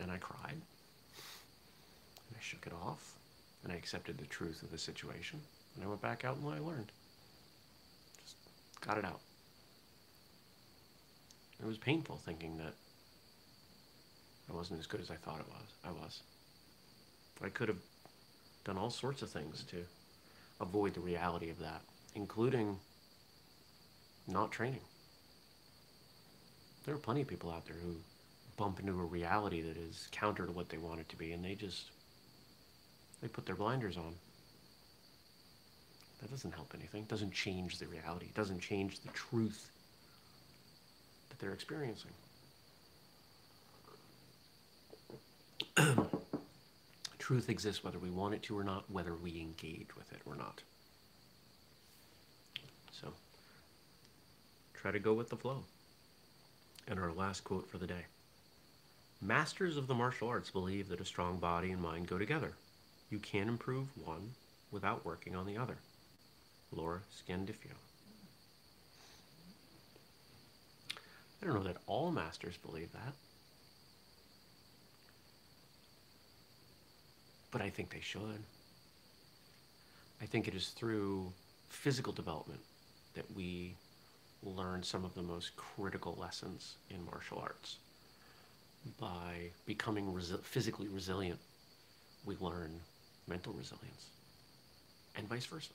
and 0.00 0.10
I 0.10 0.16
cried 0.16 0.52
and 0.54 2.36
I 2.36 2.40
shook 2.40 2.66
it 2.66 2.72
off 2.72 3.14
and 3.62 3.72
I 3.72 3.76
accepted 3.76 4.18
the 4.18 4.26
truth 4.26 4.62
of 4.62 4.70
the 4.70 4.78
situation 4.78 5.40
and 5.76 5.84
I 5.84 5.88
went 5.88 6.00
back 6.00 6.24
out 6.24 6.36
and 6.36 6.46
I 6.48 6.58
learned. 6.58 6.90
Just 8.22 8.36
got 8.80 8.98
it 8.98 9.04
out. 9.04 9.20
It 11.62 11.66
was 11.66 11.78
painful 11.78 12.16
thinking 12.16 12.56
that 12.58 12.74
I 14.50 14.56
wasn't 14.56 14.80
as 14.80 14.86
good 14.86 15.00
as 15.00 15.10
I 15.10 15.14
thought 15.14 15.40
it 15.40 15.48
was. 15.48 15.68
I 15.84 15.90
was. 15.92 16.20
I 17.44 17.48
could 17.48 17.68
have 17.68 17.78
done 18.64 18.78
all 18.78 18.90
sorts 18.90 19.22
of 19.22 19.30
things 19.30 19.64
to 19.64 19.84
avoid 20.62 20.94
the 20.94 21.00
reality 21.00 21.50
of 21.50 21.58
that 21.58 21.82
including 22.14 22.78
not 24.28 24.52
training. 24.52 24.80
There 26.84 26.94
are 26.94 26.98
plenty 26.98 27.22
of 27.22 27.28
people 27.28 27.50
out 27.50 27.64
there 27.66 27.76
who 27.76 27.96
bump 28.56 28.80
into 28.80 28.92
a 28.92 29.04
reality 29.04 29.62
that 29.62 29.76
is 29.76 30.08
counter 30.10 30.46
to 30.46 30.52
what 30.52 30.68
they 30.68 30.78
want 30.78 31.00
it 31.00 31.08
to 31.10 31.16
be, 31.16 31.32
and 31.32 31.44
they 31.44 31.54
just 31.54 31.90
they 33.20 33.28
put 33.28 33.46
their 33.46 33.54
blinders 33.54 33.96
on. 33.96 34.14
That 36.20 36.30
doesn't 36.30 36.52
help 36.52 36.72
anything. 36.74 37.02
It 37.02 37.08
doesn't 37.08 37.32
change 37.32 37.78
the 37.78 37.86
reality. 37.86 38.26
It 38.26 38.34
doesn't 38.34 38.60
change 38.60 39.00
the 39.00 39.08
truth 39.08 39.70
that 41.28 41.38
they're 41.38 41.52
experiencing. 41.52 42.12
truth 47.22 47.48
exists 47.48 47.84
whether 47.84 48.00
we 48.00 48.10
want 48.10 48.34
it 48.34 48.42
to 48.42 48.58
or 48.58 48.64
not, 48.64 48.90
whether 48.90 49.14
we 49.14 49.40
engage 49.40 49.94
with 49.96 50.12
it 50.12 50.20
or 50.26 50.34
not. 50.34 50.60
So 52.90 53.12
try 54.74 54.90
to 54.90 54.98
go 54.98 55.14
with 55.14 55.28
the 55.28 55.36
flow. 55.36 55.62
And 56.88 56.98
our 56.98 57.12
last 57.12 57.44
quote 57.44 57.70
for 57.70 57.78
the 57.78 57.86
day 57.86 58.06
Masters 59.20 59.76
of 59.76 59.86
the 59.86 59.94
martial 59.94 60.26
arts 60.26 60.50
believe 60.50 60.88
that 60.88 61.00
a 61.00 61.04
strong 61.04 61.38
body 61.38 61.70
and 61.70 61.80
mind 61.80 62.08
go 62.08 62.18
together. 62.18 62.54
You 63.08 63.20
can 63.20 63.46
improve 63.46 63.86
one 64.04 64.32
without 64.72 65.04
working 65.04 65.36
on 65.36 65.46
the 65.46 65.56
other. 65.56 65.76
Laura 66.72 67.02
Scandiffio. 67.14 67.76
I 71.40 71.46
don't 71.46 71.54
know 71.54 71.62
that 71.62 71.82
all 71.86 72.10
masters 72.10 72.56
believe 72.56 72.90
that. 72.94 73.14
But 77.52 77.60
I 77.60 77.68
think 77.68 77.90
they 77.90 78.00
should. 78.00 78.42
I 80.20 80.24
think 80.24 80.48
it 80.48 80.54
is 80.54 80.70
through 80.70 81.32
physical 81.68 82.12
development 82.12 82.60
that 83.14 83.24
we 83.36 83.74
learn 84.42 84.82
some 84.82 85.04
of 85.04 85.14
the 85.14 85.22
most 85.22 85.54
critical 85.56 86.16
lessons 86.18 86.74
in 86.90 87.04
martial 87.04 87.38
arts. 87.38 87.76
By 88.98 89.50
becoming 89.66 90.06
resi- 90.06 90.42
physically 90.42 90.88
resilient, 90.88 91.38
we 92.24 92.36
learn 92.40 92.70
mental 93.28 93.52
resilience, 93.52 94.06
and 95.16 95.28
vice 95.28 95.46
versa. 95.46 95.70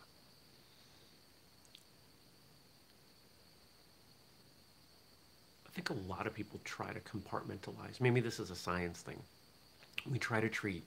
I 5.65 5.69
think 5.69 5.89
a 5.89 6.11
lot 6.11 6.27
of 6.27 6.33
people 6.33 6.59
try 6.65 6.91
to 6.91 6.99
compartmentalize. 6.99 8.01
Maybe 8.01 8.19
this 8.19 8.39
is 8.39 8.49
a 8.49 8.55
science 8.55 9.01
thing. 9.01 9.21
We 10.09 10.19
try 10.19 10.41
to 10.41 10.49
treat 10.49 10.83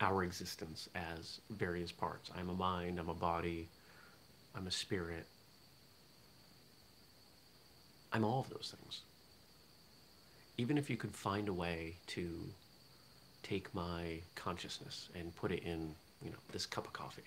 our 0.00 0.24
existence 0.24 0.88
as 0.94 1.40
various 1.50 1.92
parts. 1.92 2.30
I'm 2.36 2.48
a 2.48 2.54
mind, 2.54 2.98
I'm 2.98 3.08
a 3.08 3.14
body, 3.14 3.68
I'm 4.54 4.66
a 4.66 4.70
spirit, 4.70 5.26
I'm 8.12 8.24
all 8.24 8.40
of 8.40 8.50
those 8.50 8.74
things. 8.78 9.02
Even 10.58 10.78
if 10.78 10.88
you 10.88 10.96
could 10.96 11.14
find 11.14 11.48
a 11.48 11.52
way 11.52 11.96
to 12.08 12.30
take 13.42 13.74
my 13.74 14.20
consciousness 14.34 15.08
and 15.14 15.34
put 15.36 15.52
it 15.52 15.62
in, 15.62 15.94
you 16.22 16.30
know, 16.30 16.38
this 16.50 16.66
cup 16.66 16.86
of 16.86 16.92
coffee, 16.92 17.22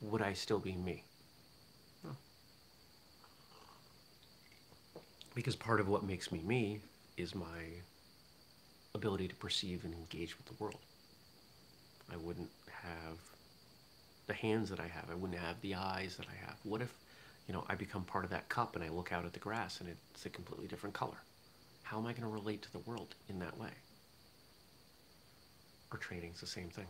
would 0.00 0.22
I 0.22 0.32
still 0.32 0.58
be 0.58 0.72
me? 0.72 1.04
No. 2.04 2.10
Because 5.34 5.56
part 5.56 5.80
of 5.80 5.88
what 5.88 6.04
makes 6.04 6.30
me 6.30 6.40
me 6.40 6.80
is 7.16 7.34
my 7.34 7.80
ability 8.98 9.28
to 9.28 9.34
perceive 9.36 9.84
and 9.84 9.94
engage 9.94 10.36
with 10.36 10.46
the 10.46 10.62
world. 10.62 10.80
I 12.12 12.16
wouldn't 12.16 12.50
have 12.82 13.18
the 14.26 14.34
hands 14.34 14.68
that 14.70 14.80
I 14.80 14.88
have. 14.88 15.06
I 15.10 15.14
wouldn't 15.14 15.38
have 15.38 15.60
the 15.60 15.74
eyes 15.74 16.16
that 16.16 16.26
I 16.26 16.46
have. 16.46 16.56
What 16.64 16.82
if 16.82 16.92
you 17.48 17.54
know, 17.54 17.64
I 17.68 17.74
become 17.74 18.04
part 18.04 18.24
of 18.24 18.30
that 18.30 18.48
cup 18.50 18.76
and 18.76 18.84
I 18.84 18.90
look 18.90 19.10
out 19.10 19.24
at 19.24 19.32
the 19.32 19.38
grass 19.38 19.80
and 19.80 19.88
it's 19.88 20.26
a 20.26 20.28
completely 20.28 20.68
different 20.68 20.94
color. 20.94 21.16
How 21.82 21.98
am 21.98 22.06
I 22.06 22.12
going 22.12 22.22
to 22.22 22.28
relate 22.28 22.60
to 22.62 22.72
the 22.72 22.80
world 22.80 23.14
in 23.30 23.38
that 23.38 23.58
way? 23.58 23.70
Our 25.90 25.98
training's 25.98 26.40
the 26.40 26.46
same 26.46 26.68
thing. 26.68 26.86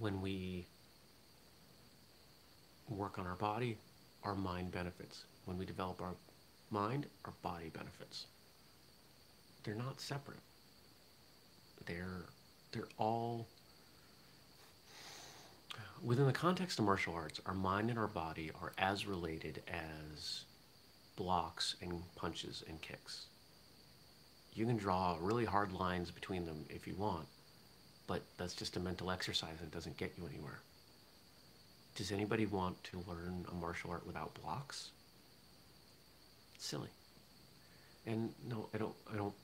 When 0.00 0.20
we 0.20 0.66
work 2.88 3.20
on 3.20 3.26
our 3.28 3.36
body, 3.36 3.78
our 4.24 4.34
mind 4.34 4.72
benefits. 4.72 5.24
When 5.44 5.56
we 5.56 5.64
develop 5.64 6.02
our 6.02 6.14
mind, 6.72 7.06
our 7.24 7.32
body 7.42 7.70
benefits. 7.72 8.26
They're 9.62 9.76
not 9.76 10.00
separate. 10.00 10.40
They're 11.86 12.26
they're 12.72 12.88
all 12.98 13.46
within 16.02 16.26
the 16.26 16.32
context 16.32 16.78
of 16.78 16.84
martial 16.84 17.14
arts, 17.14 17.40
our 17.46 17.54
mind 17.54 17.90
and 17.90 17.98
our 17.98 18.08
body 18.08 18.50
are 18.60 18.72
as 18.78 19.06
related 19.06 19.62
as 19.68 20.44
blocks 21.16 21.76
and 21.80 22.02
punches 22.16 22.64
and 22.68 22.80
kicks. 22.80 23.26
You 24.54 24.66
can 24.66 24.76
draw 24.76 25.16
really 25.20 25.44
hard 25.44 25.72
lines 25.72 26.10
between 26.10 26.44
them 26.46 26.64
if 26.68 26.86
you 26.86 26.94
want, 26.94 27.26
but 28.06 28.22
that's 28.36 28.54
just 28.54 28.76
a 28.76 28.80
mental 28.80 29.10
exercise 29.10 29.56
and 29.60 29.68
it 29.68 29.74
doesn't 29.74 29.96
get 29.96 30.12
you 30.16 30.26
anywhere. 30.26 30.60
Does 31.96 32.12
anybody 32.12 32.46
want 32.46 32.82
to 32.84 33.04
learn 33.08 33.46
a 33.50 33.54
martial 33.54 33.90
art 33.90 34.06
without 34.06 34.34
blocks? 34.34 34.90
silly. 36.64 36.88
And 38.06 38.32
no, 38.48 38.68
I 38.74 38.78
don't. 38.78 38.94
I 39.12 39.16
don't. 39.16 39.34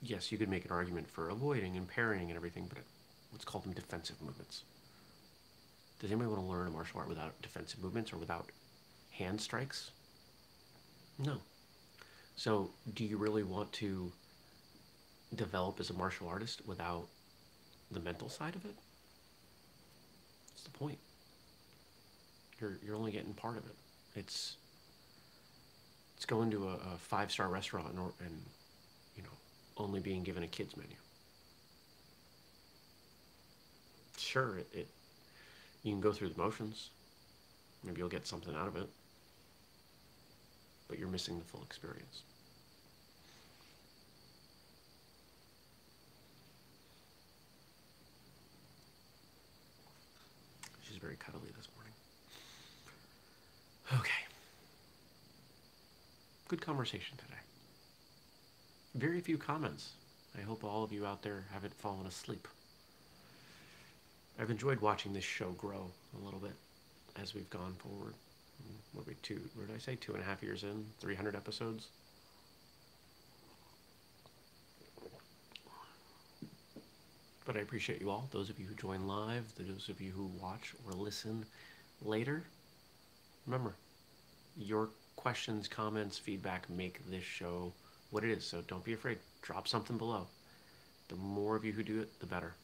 Yes, 0.00 0.30
you 0.30 0.38
could 0.38 0.48
make 0.48 0.64
an 0.64 0.70
argument 0.70 1.10
for 1.10 1.28
avoiding 1.28 1.76
and 1.76 1.88
parrying 1.88 2.28
and 2.28 2.36
everything, 2.36 2.66
but 2.68 2.78
let's 3.32 3.44
call 3.44 3.60
them 3.60 3.72
defensive 3.72 4.20
movements. 4.22 4.62
Does 6.00 6.10
anybody 6.10 6.30
want 6.30 6.42
to 6.42 6.48
learn 6.48 6.68
a 6.68 6.70
martial 6.70 7.00
art 7.00 7.08
without 7.08 7.40
defensive 7.42 7.82
movements 7.82 8.12
or 8.12 8.18
without 8.18 8.46
hand 9.10 9.40
strikes? 9.40 9.90
No. 11.18 11.38
So, 12.36 12.70
do 12.94 13.04
you 13.04 13.16
really 13.16 13.42
want 13.42 13.72
to 13.74 14.12
develop 15.34 15.80
as 15.80 15.90
a 15.90 15.94
martial 15.94 16.28
artist 16.28 16.62
without 16.64 17.08
the 17.90 17.98
mental 17.98 18.28
side 18.28 18.54
of 18.54 18.64
it? 18.64 18.76
What's 20.52 20.62
the 20.62 20.70
point? 20.70 20.98
You're 22.60 22.78
you're 22.84 22.94
only 22.94 23.10
getting 23.10 23.34
part 23.34 23.56
of 23.56 23.64
it. 23.66 23.74
It's 24.14 24.56
it's 26.16 26.26
going 26.26 26.52
to 26.52 26.68
a, 26.68 26.72
a 26.74 26.98
five 26.98 27.32
star 27.32 27.48
restaurant 27.48 27.94
and, 27.94 28.12
and 28.24 28.40
only 29.78 30.00
being 30.00 30.22
given 30.22 30.42
a 30.42 30.46
kids 30.46 30.76
menu. 30.76 30.96
Sure, 34.16 34.58
it, 34.58 34.68
it 34.72 34.88
you 35.82 35.92
can 35.92 36.00
go 36.00 36.12
through 36.12 36.28
the 36.30 36.38
motions. 36.38 36.90
Maybe 37.84 37.98
you'll 38.00 38.08
get 38.08 38.26
something 38.26 38.54
out 38.54 38.66
of 38.66 38.76
it, 38.76 38.88
but 40.88 40.98
you're 40.98 41.08
missing 41.08 41.38
the 41.38 41.44
full 41.44 41.62
experience. 41.62 42.22
She's 50.82 50.98
very 50.98 51.16
cuddly 51.16 51.50
this 51.56 51.68
morning. 51.76 51.92
Okay. 54.00 54.24
Good 56.48 56.60
conversation 56.60 57.16
today. 57.18 57.38
Very 58.94 59.20
few 59.20 59.38
comments. 59.38 59.90
I 60.36 60.42
hope 60.42 60.64
all 60.64 60.82
of 60.82 60.92
you 60.92 61.06
out 61.06 61.22
there 61.22 61.44
haven't 61.52 61.74
fallen 61.74 62.06
asleep. 62.06 62.48
I've 64.40 64.50
enjoyed 64.50 64.80
watching 64.80 65.12
this 65.12 65.24
show 65.24 65.50
grow 65.52 65.90
a 66.20 66.24
little 66.24 66.40
bit 66.40 66.54
as 67.20 67.34
we've 67.34 67.50
gone 67.50 67.74
forward. 67.78 68.14
What 68.92 69.06
we 69.06 69.14
two? 69.22 69.40
What 69.54 69.66
did 69.68 69.76
I 69.76 69.78
say? 69.78 69.96
Two 69.96 70.14
and 70.14 70.22
a 70.22 70.24
half 70.24 70.42
years 70.42 70.62
in, 70.62 70.84
300 71.00 71.36
episodes. 71.36 71.88
But 77.44 77.56
I 77.56 77.60
appreciate 77.60 78.00
you 78.00 78.10
all, 78.10 78.28
those 78.30 78.50
of 78.50 78.58
you 78.58 78.66
who 78.66 78.74
join 78.74 79.06
live, 79.06 79.44
those 79.56 79.88
of 79.88 80.00
you 80.00 80.10
who 80.10 80.30
watch 80.40 80.74
or 80.86 80.92
listen 80.92 81.46
later. 82.02 82.44
Remember, 83.46 83.74
your 84.56 84.90
questions, 85.16 85.66
comments, 85.66 86.18
feedback 86.18 86.68
make 86.68 87.08
this 87.10 87.24
show 87.24 87.72
what 88.10 88.24
it 88.24 88.30
is. 88.30 88.44
So 88.44 88.62
don't 88.66 88.84
be 88.84 88.92
afraid. 88.92 89.18
Drop 89.42 89.68
something 89.68 89.96
below. 89.98 90.26
The 91.08 91.16
more 91.16 91.56
of 91.56 91.64
you 91.64 91.72
who 91.72 91.82
do 91.82 92.00
it, 92.00 92.20
the 92.20 92.26
better. 92.26 92.54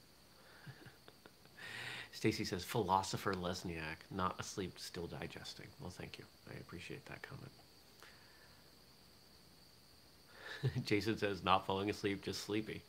Stacy 2.12 2.44
says, 2.44 2.64
philosopher 2.64 3.34
Lesniak, 3.34 4.04
not 4.10 4.38
asleep, 4.38 4.74
still 4.76 5.06
digesting. 5.06 5.66
Well, 5.80 5.90
thank 5.90 6.18
you. 6.18 6.24
I 6.50 6.58
appreciate 6.60 7.06
that 7.06 7.22
comment. 7.22 7.50
Jason 10.86 11.16
says, 11.16 11.42
not 11.42 11.66
falling 11.66 11.90
asleep, 11.90 12.22
just 12.22 12.44
sleepy. 12.44 12.82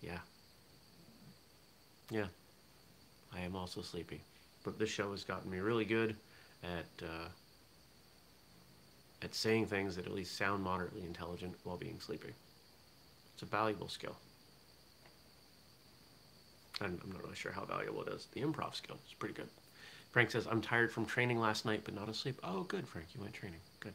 Yeah. 0.00 0.18
Yeah. 2.10 2.26
I 3.34 3.40
am 3.40 3.56
also 3.56 3.80
sleepy. 3.82 4.20
But 4.64 4.78
this 4.78 4.90
show 4.90 5.10
has 5.10 5.24
gotten 5.24 5.50
me 5.50 5.58
really 5.58 5.84
good 5.84 6.14
at 6.62 6.86
uh, 7.04 7.28
at 9.22 9.34
saying 9.34 9.66
things 9.66 9.96
that 9.96 10.06
at 10.06 10.12
least 10.12 10.36
sound 10.36 10.62
moderately 10.62 11.02
intelligent 11.02 11.54
while 11.64 11.76
being 11.76 11.98
sleepy. 12.00 12.32
It's 13.34 13.42
a 13.42 13.46
valuable 13.46 13.88
skill. 13.88 14.16
I'm, 16.80 16.98
I'm 17.02 17.12
not 17.12 17.22
really 17.22 17.36
sure 17.36 17.52
how 17.52 17.64
valuable 17.64 18.02
it 18.02 18.12
is. 18.12 18.26
The 18.32 18.40
improv 18.40 18.74
skill 18.74 18.96
is 19.06 19.14
pretty 19.14 19.34
good. 19.34 19.48
Frank 20.10 20.30
says, 20.30 20.46
I'm 20.50 20.60
tired 20.60 20.92
from 20.92 21.06
training 21.06 21.40
last 21.40 21.64
night, 21.64 21.82
but 21.84 21.94
not 21.94 22.08
asleep. 22.08 22.38
Oh, 22.42 22.64
good, 22.64 22.86
Frank. 22.86 23.08
You 23.14 23.20
went 23.20 23.32
training. 23.32 23.60
Good. 23.80 23.94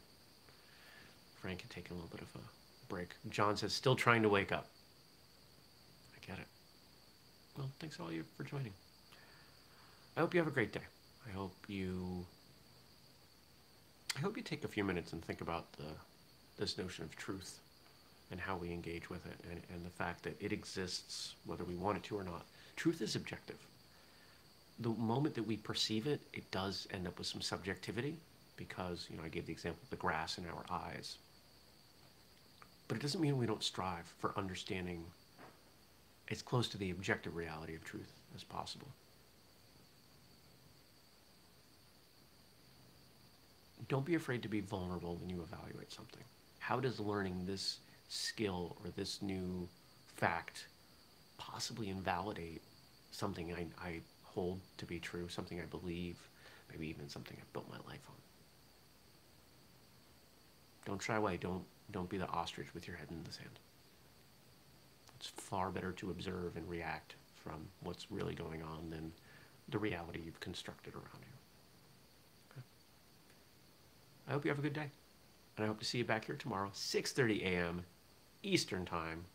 Frank 1.41 1.61
had 1.61 1.69
taken 1.69 1.91
a 1.91 1.95
little 1.95 2.09
bit 2.09 2.21
of 2.21 2.41
a 2.41 2.89
break. 2.89 3.09
John 3.29 3.55
says, 3.55 3.73
still 3.73 3.95
trying 3.95 4.23
to 4.23 4.29
wake 4.29 4.51
up. 4.51 4.67
I 6.15 6.25
get 6.25 6.39
it. 6.39 6.47
Well, 7.57 7.69
thanks 7.79 7.99
all 7.99 8.11
you 8.11 8.23
for 8.35 8.43
joining. 8.43 8.73
I 10.15 10.21
hope 10.21 10.33
you 10.33 10.39
have 10.39 10.47
a 10.47 10.51
great 10.51 10.73
day. 10.73 10.81
I 11.27 11.31
hope 11.31 11.53
you 11.67 12.25
I 14.17 14.19
hope 14.19 14.35
you 14.35 14.41
take 14.41 14.63
a 14.63 14.67
few 14.67 14.83
minutes 14.83 15.13
and 15.13 15.23
think 15.23 15.41
about 15.41 15.71
the 15.73 15.85
this 16.57 16.79
notion 16.79 17.03
of 17.03 17.15
truth 17.15 17.59
and 18.31 18.39
how 18.39 18.57
we 18.57 18.71
engage 18.71 19.11
with 19.11 19.23
it 19.27 19.37
and, 19.51 19.61
and 19.71 19.85
the 19.85 19.91
fact 19.91 20.23
that 20.23 20.35
it 20.41 20.51
exists 20.51 21.35
whether 21.45 21.63
we 21.63 21.75
want 21.75 21.97
it 21.97 22.03
to 22.05 22.17
or 22.17 22.23
not. 22.23 22.45
Truth 22.75 23.01
is 23.01 23.15
objective. 23.15 23.59
The 24.79 24.89
moment 24.89 25.35
that 25.35 25.45
we 25.45 25.57
perceive 25.57 26.07
it, 26.07 26.19
it 26.33 26.49
does 26.49 26.87
end 26.91 27.05
up 27.05 27.19
with 27.19 27.27
some 27.27 27.41
subjectivity 27.41 28.15
because, 28.57 29.05
you 29.11 29.17
know, 29.17 29.23
I 29.23 29.29
gave 29.29 29.45
the 29.45 29.51
example 29.51 29.81
of 29.83 29.91
the 29.91 29.97
grass 29.97 30.39
in 30.39 30.45
our 30.47 30.65
eyes. 30.67 31.17
But 32.87 32.97
it 32.97 33.01
doesn't 33.01 33.21
mean 33.21 33.37
we 33.37 33.45
don't 33.45 33.63
strive 33.63 34.11
for 34.17 34.33
understanding 34.35 35.03
as 36.31 36.41
close 36.41 36.67
to 36.69 36.77
the 36.77 36.89
objective 36.89 37.35
reality 37.35 37.75
of 37.75 37.83
truth 37.83 38.11
as 38.35 38.43
possible. 38.43 38.87
Don't 43.87 44.05
be 44.05 44.15
afraid 44.15 44.41
to 44.43 44.49
be 44.49 44.61
vulnerable 44.61 45.15
when 45.15 45.29
you 45.29 45.41
evaluate 45.41 45.91
something. 45.91 46.23
How 46.59 46.79
does 46.79 46.99
learning 46.99 47.45
this 47.45 47.79
skill 48.09 48.77
or 48.83 48.91
this 48.91 49.21
new 49.21 49.67
fact 50.15 50.67
possibly 51.37 51.89
invalidate 51.89 52.61
something 53.11 53.53
I, 53.53 53.67
I 53.87 54.01
hold 54.23 54.59
to 54.77 54.85
be 54.85 54.99
true, 54.99 55.27
something 55.29 55.59
I 55.61 55.65
believe, 55.65 56.17
maybe 56.71 56.87
even 56.87 57.07
something 57.07 57.37
I've 57.39 57.53
built 57.53 57.69
my 57.69 57.77
life 57.89 58.01
on? 58.09 58.15
Don't 60.85 61.01
shy 61.01 61.15
away. 61.15 61.37
Don't 61.37 61.63
don't 61.91 62.09
be 62.09 62.17
the 62.17 62.27
ostrich 62.27 62.73
with 62.73 62.87
your 62.87 62.97
head 62.97 63.07
in 63.09 63.23
the 63.23 63.31
sand. 63.31 63.59
It's 65.15 65.27
far 65.27 65.69
better 65.71 65.93
to 65.93 66.11
observe 66.11 66.57
and 66.57 66.67
react 66.69 67.15
from 67.35 67.67
what's 67.81 68.11
really 68.11 68.35
going 68.35 68.61
on 68.61 68.89
than 68.89 69.11
the 69.69 69.79
reality 69.79 70.21
you've 70.23 70.39
constructed 70.39 70.93
around 70.93 71.21
you. 71.21 71.36
I 74.27 74.33
hope 74.33 74.45
you 74.45 74.49
have 74.49 74.59
a 74.59 74.63
good 74.63 74.73
day. 74.73 74.91
And 75.55 75.63
I 75.63 75.67
hope 75.67 75.79
to 75.79 75.85
see 75.85 75.99
you 75.99 76.05
back 76.05 76.25
here 76.25 76.35
tomorrow, 76.35 76.69
6.30 76.73 77.43
a.m. 77.43 77.85
Eastern 78.43 78.85
Time 78.85 79.25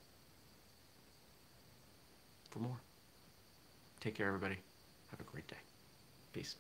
for 2.51 2.61
more. 2.61 2.81
Take 4.01 4.15
care, 4.15 4.29
everybody. 4.29 4.59
Have 5.11 5.21
a 5.21 5.25
great 5.25 5.47
day. 5.49 5.57
Peace. 6.33 6.57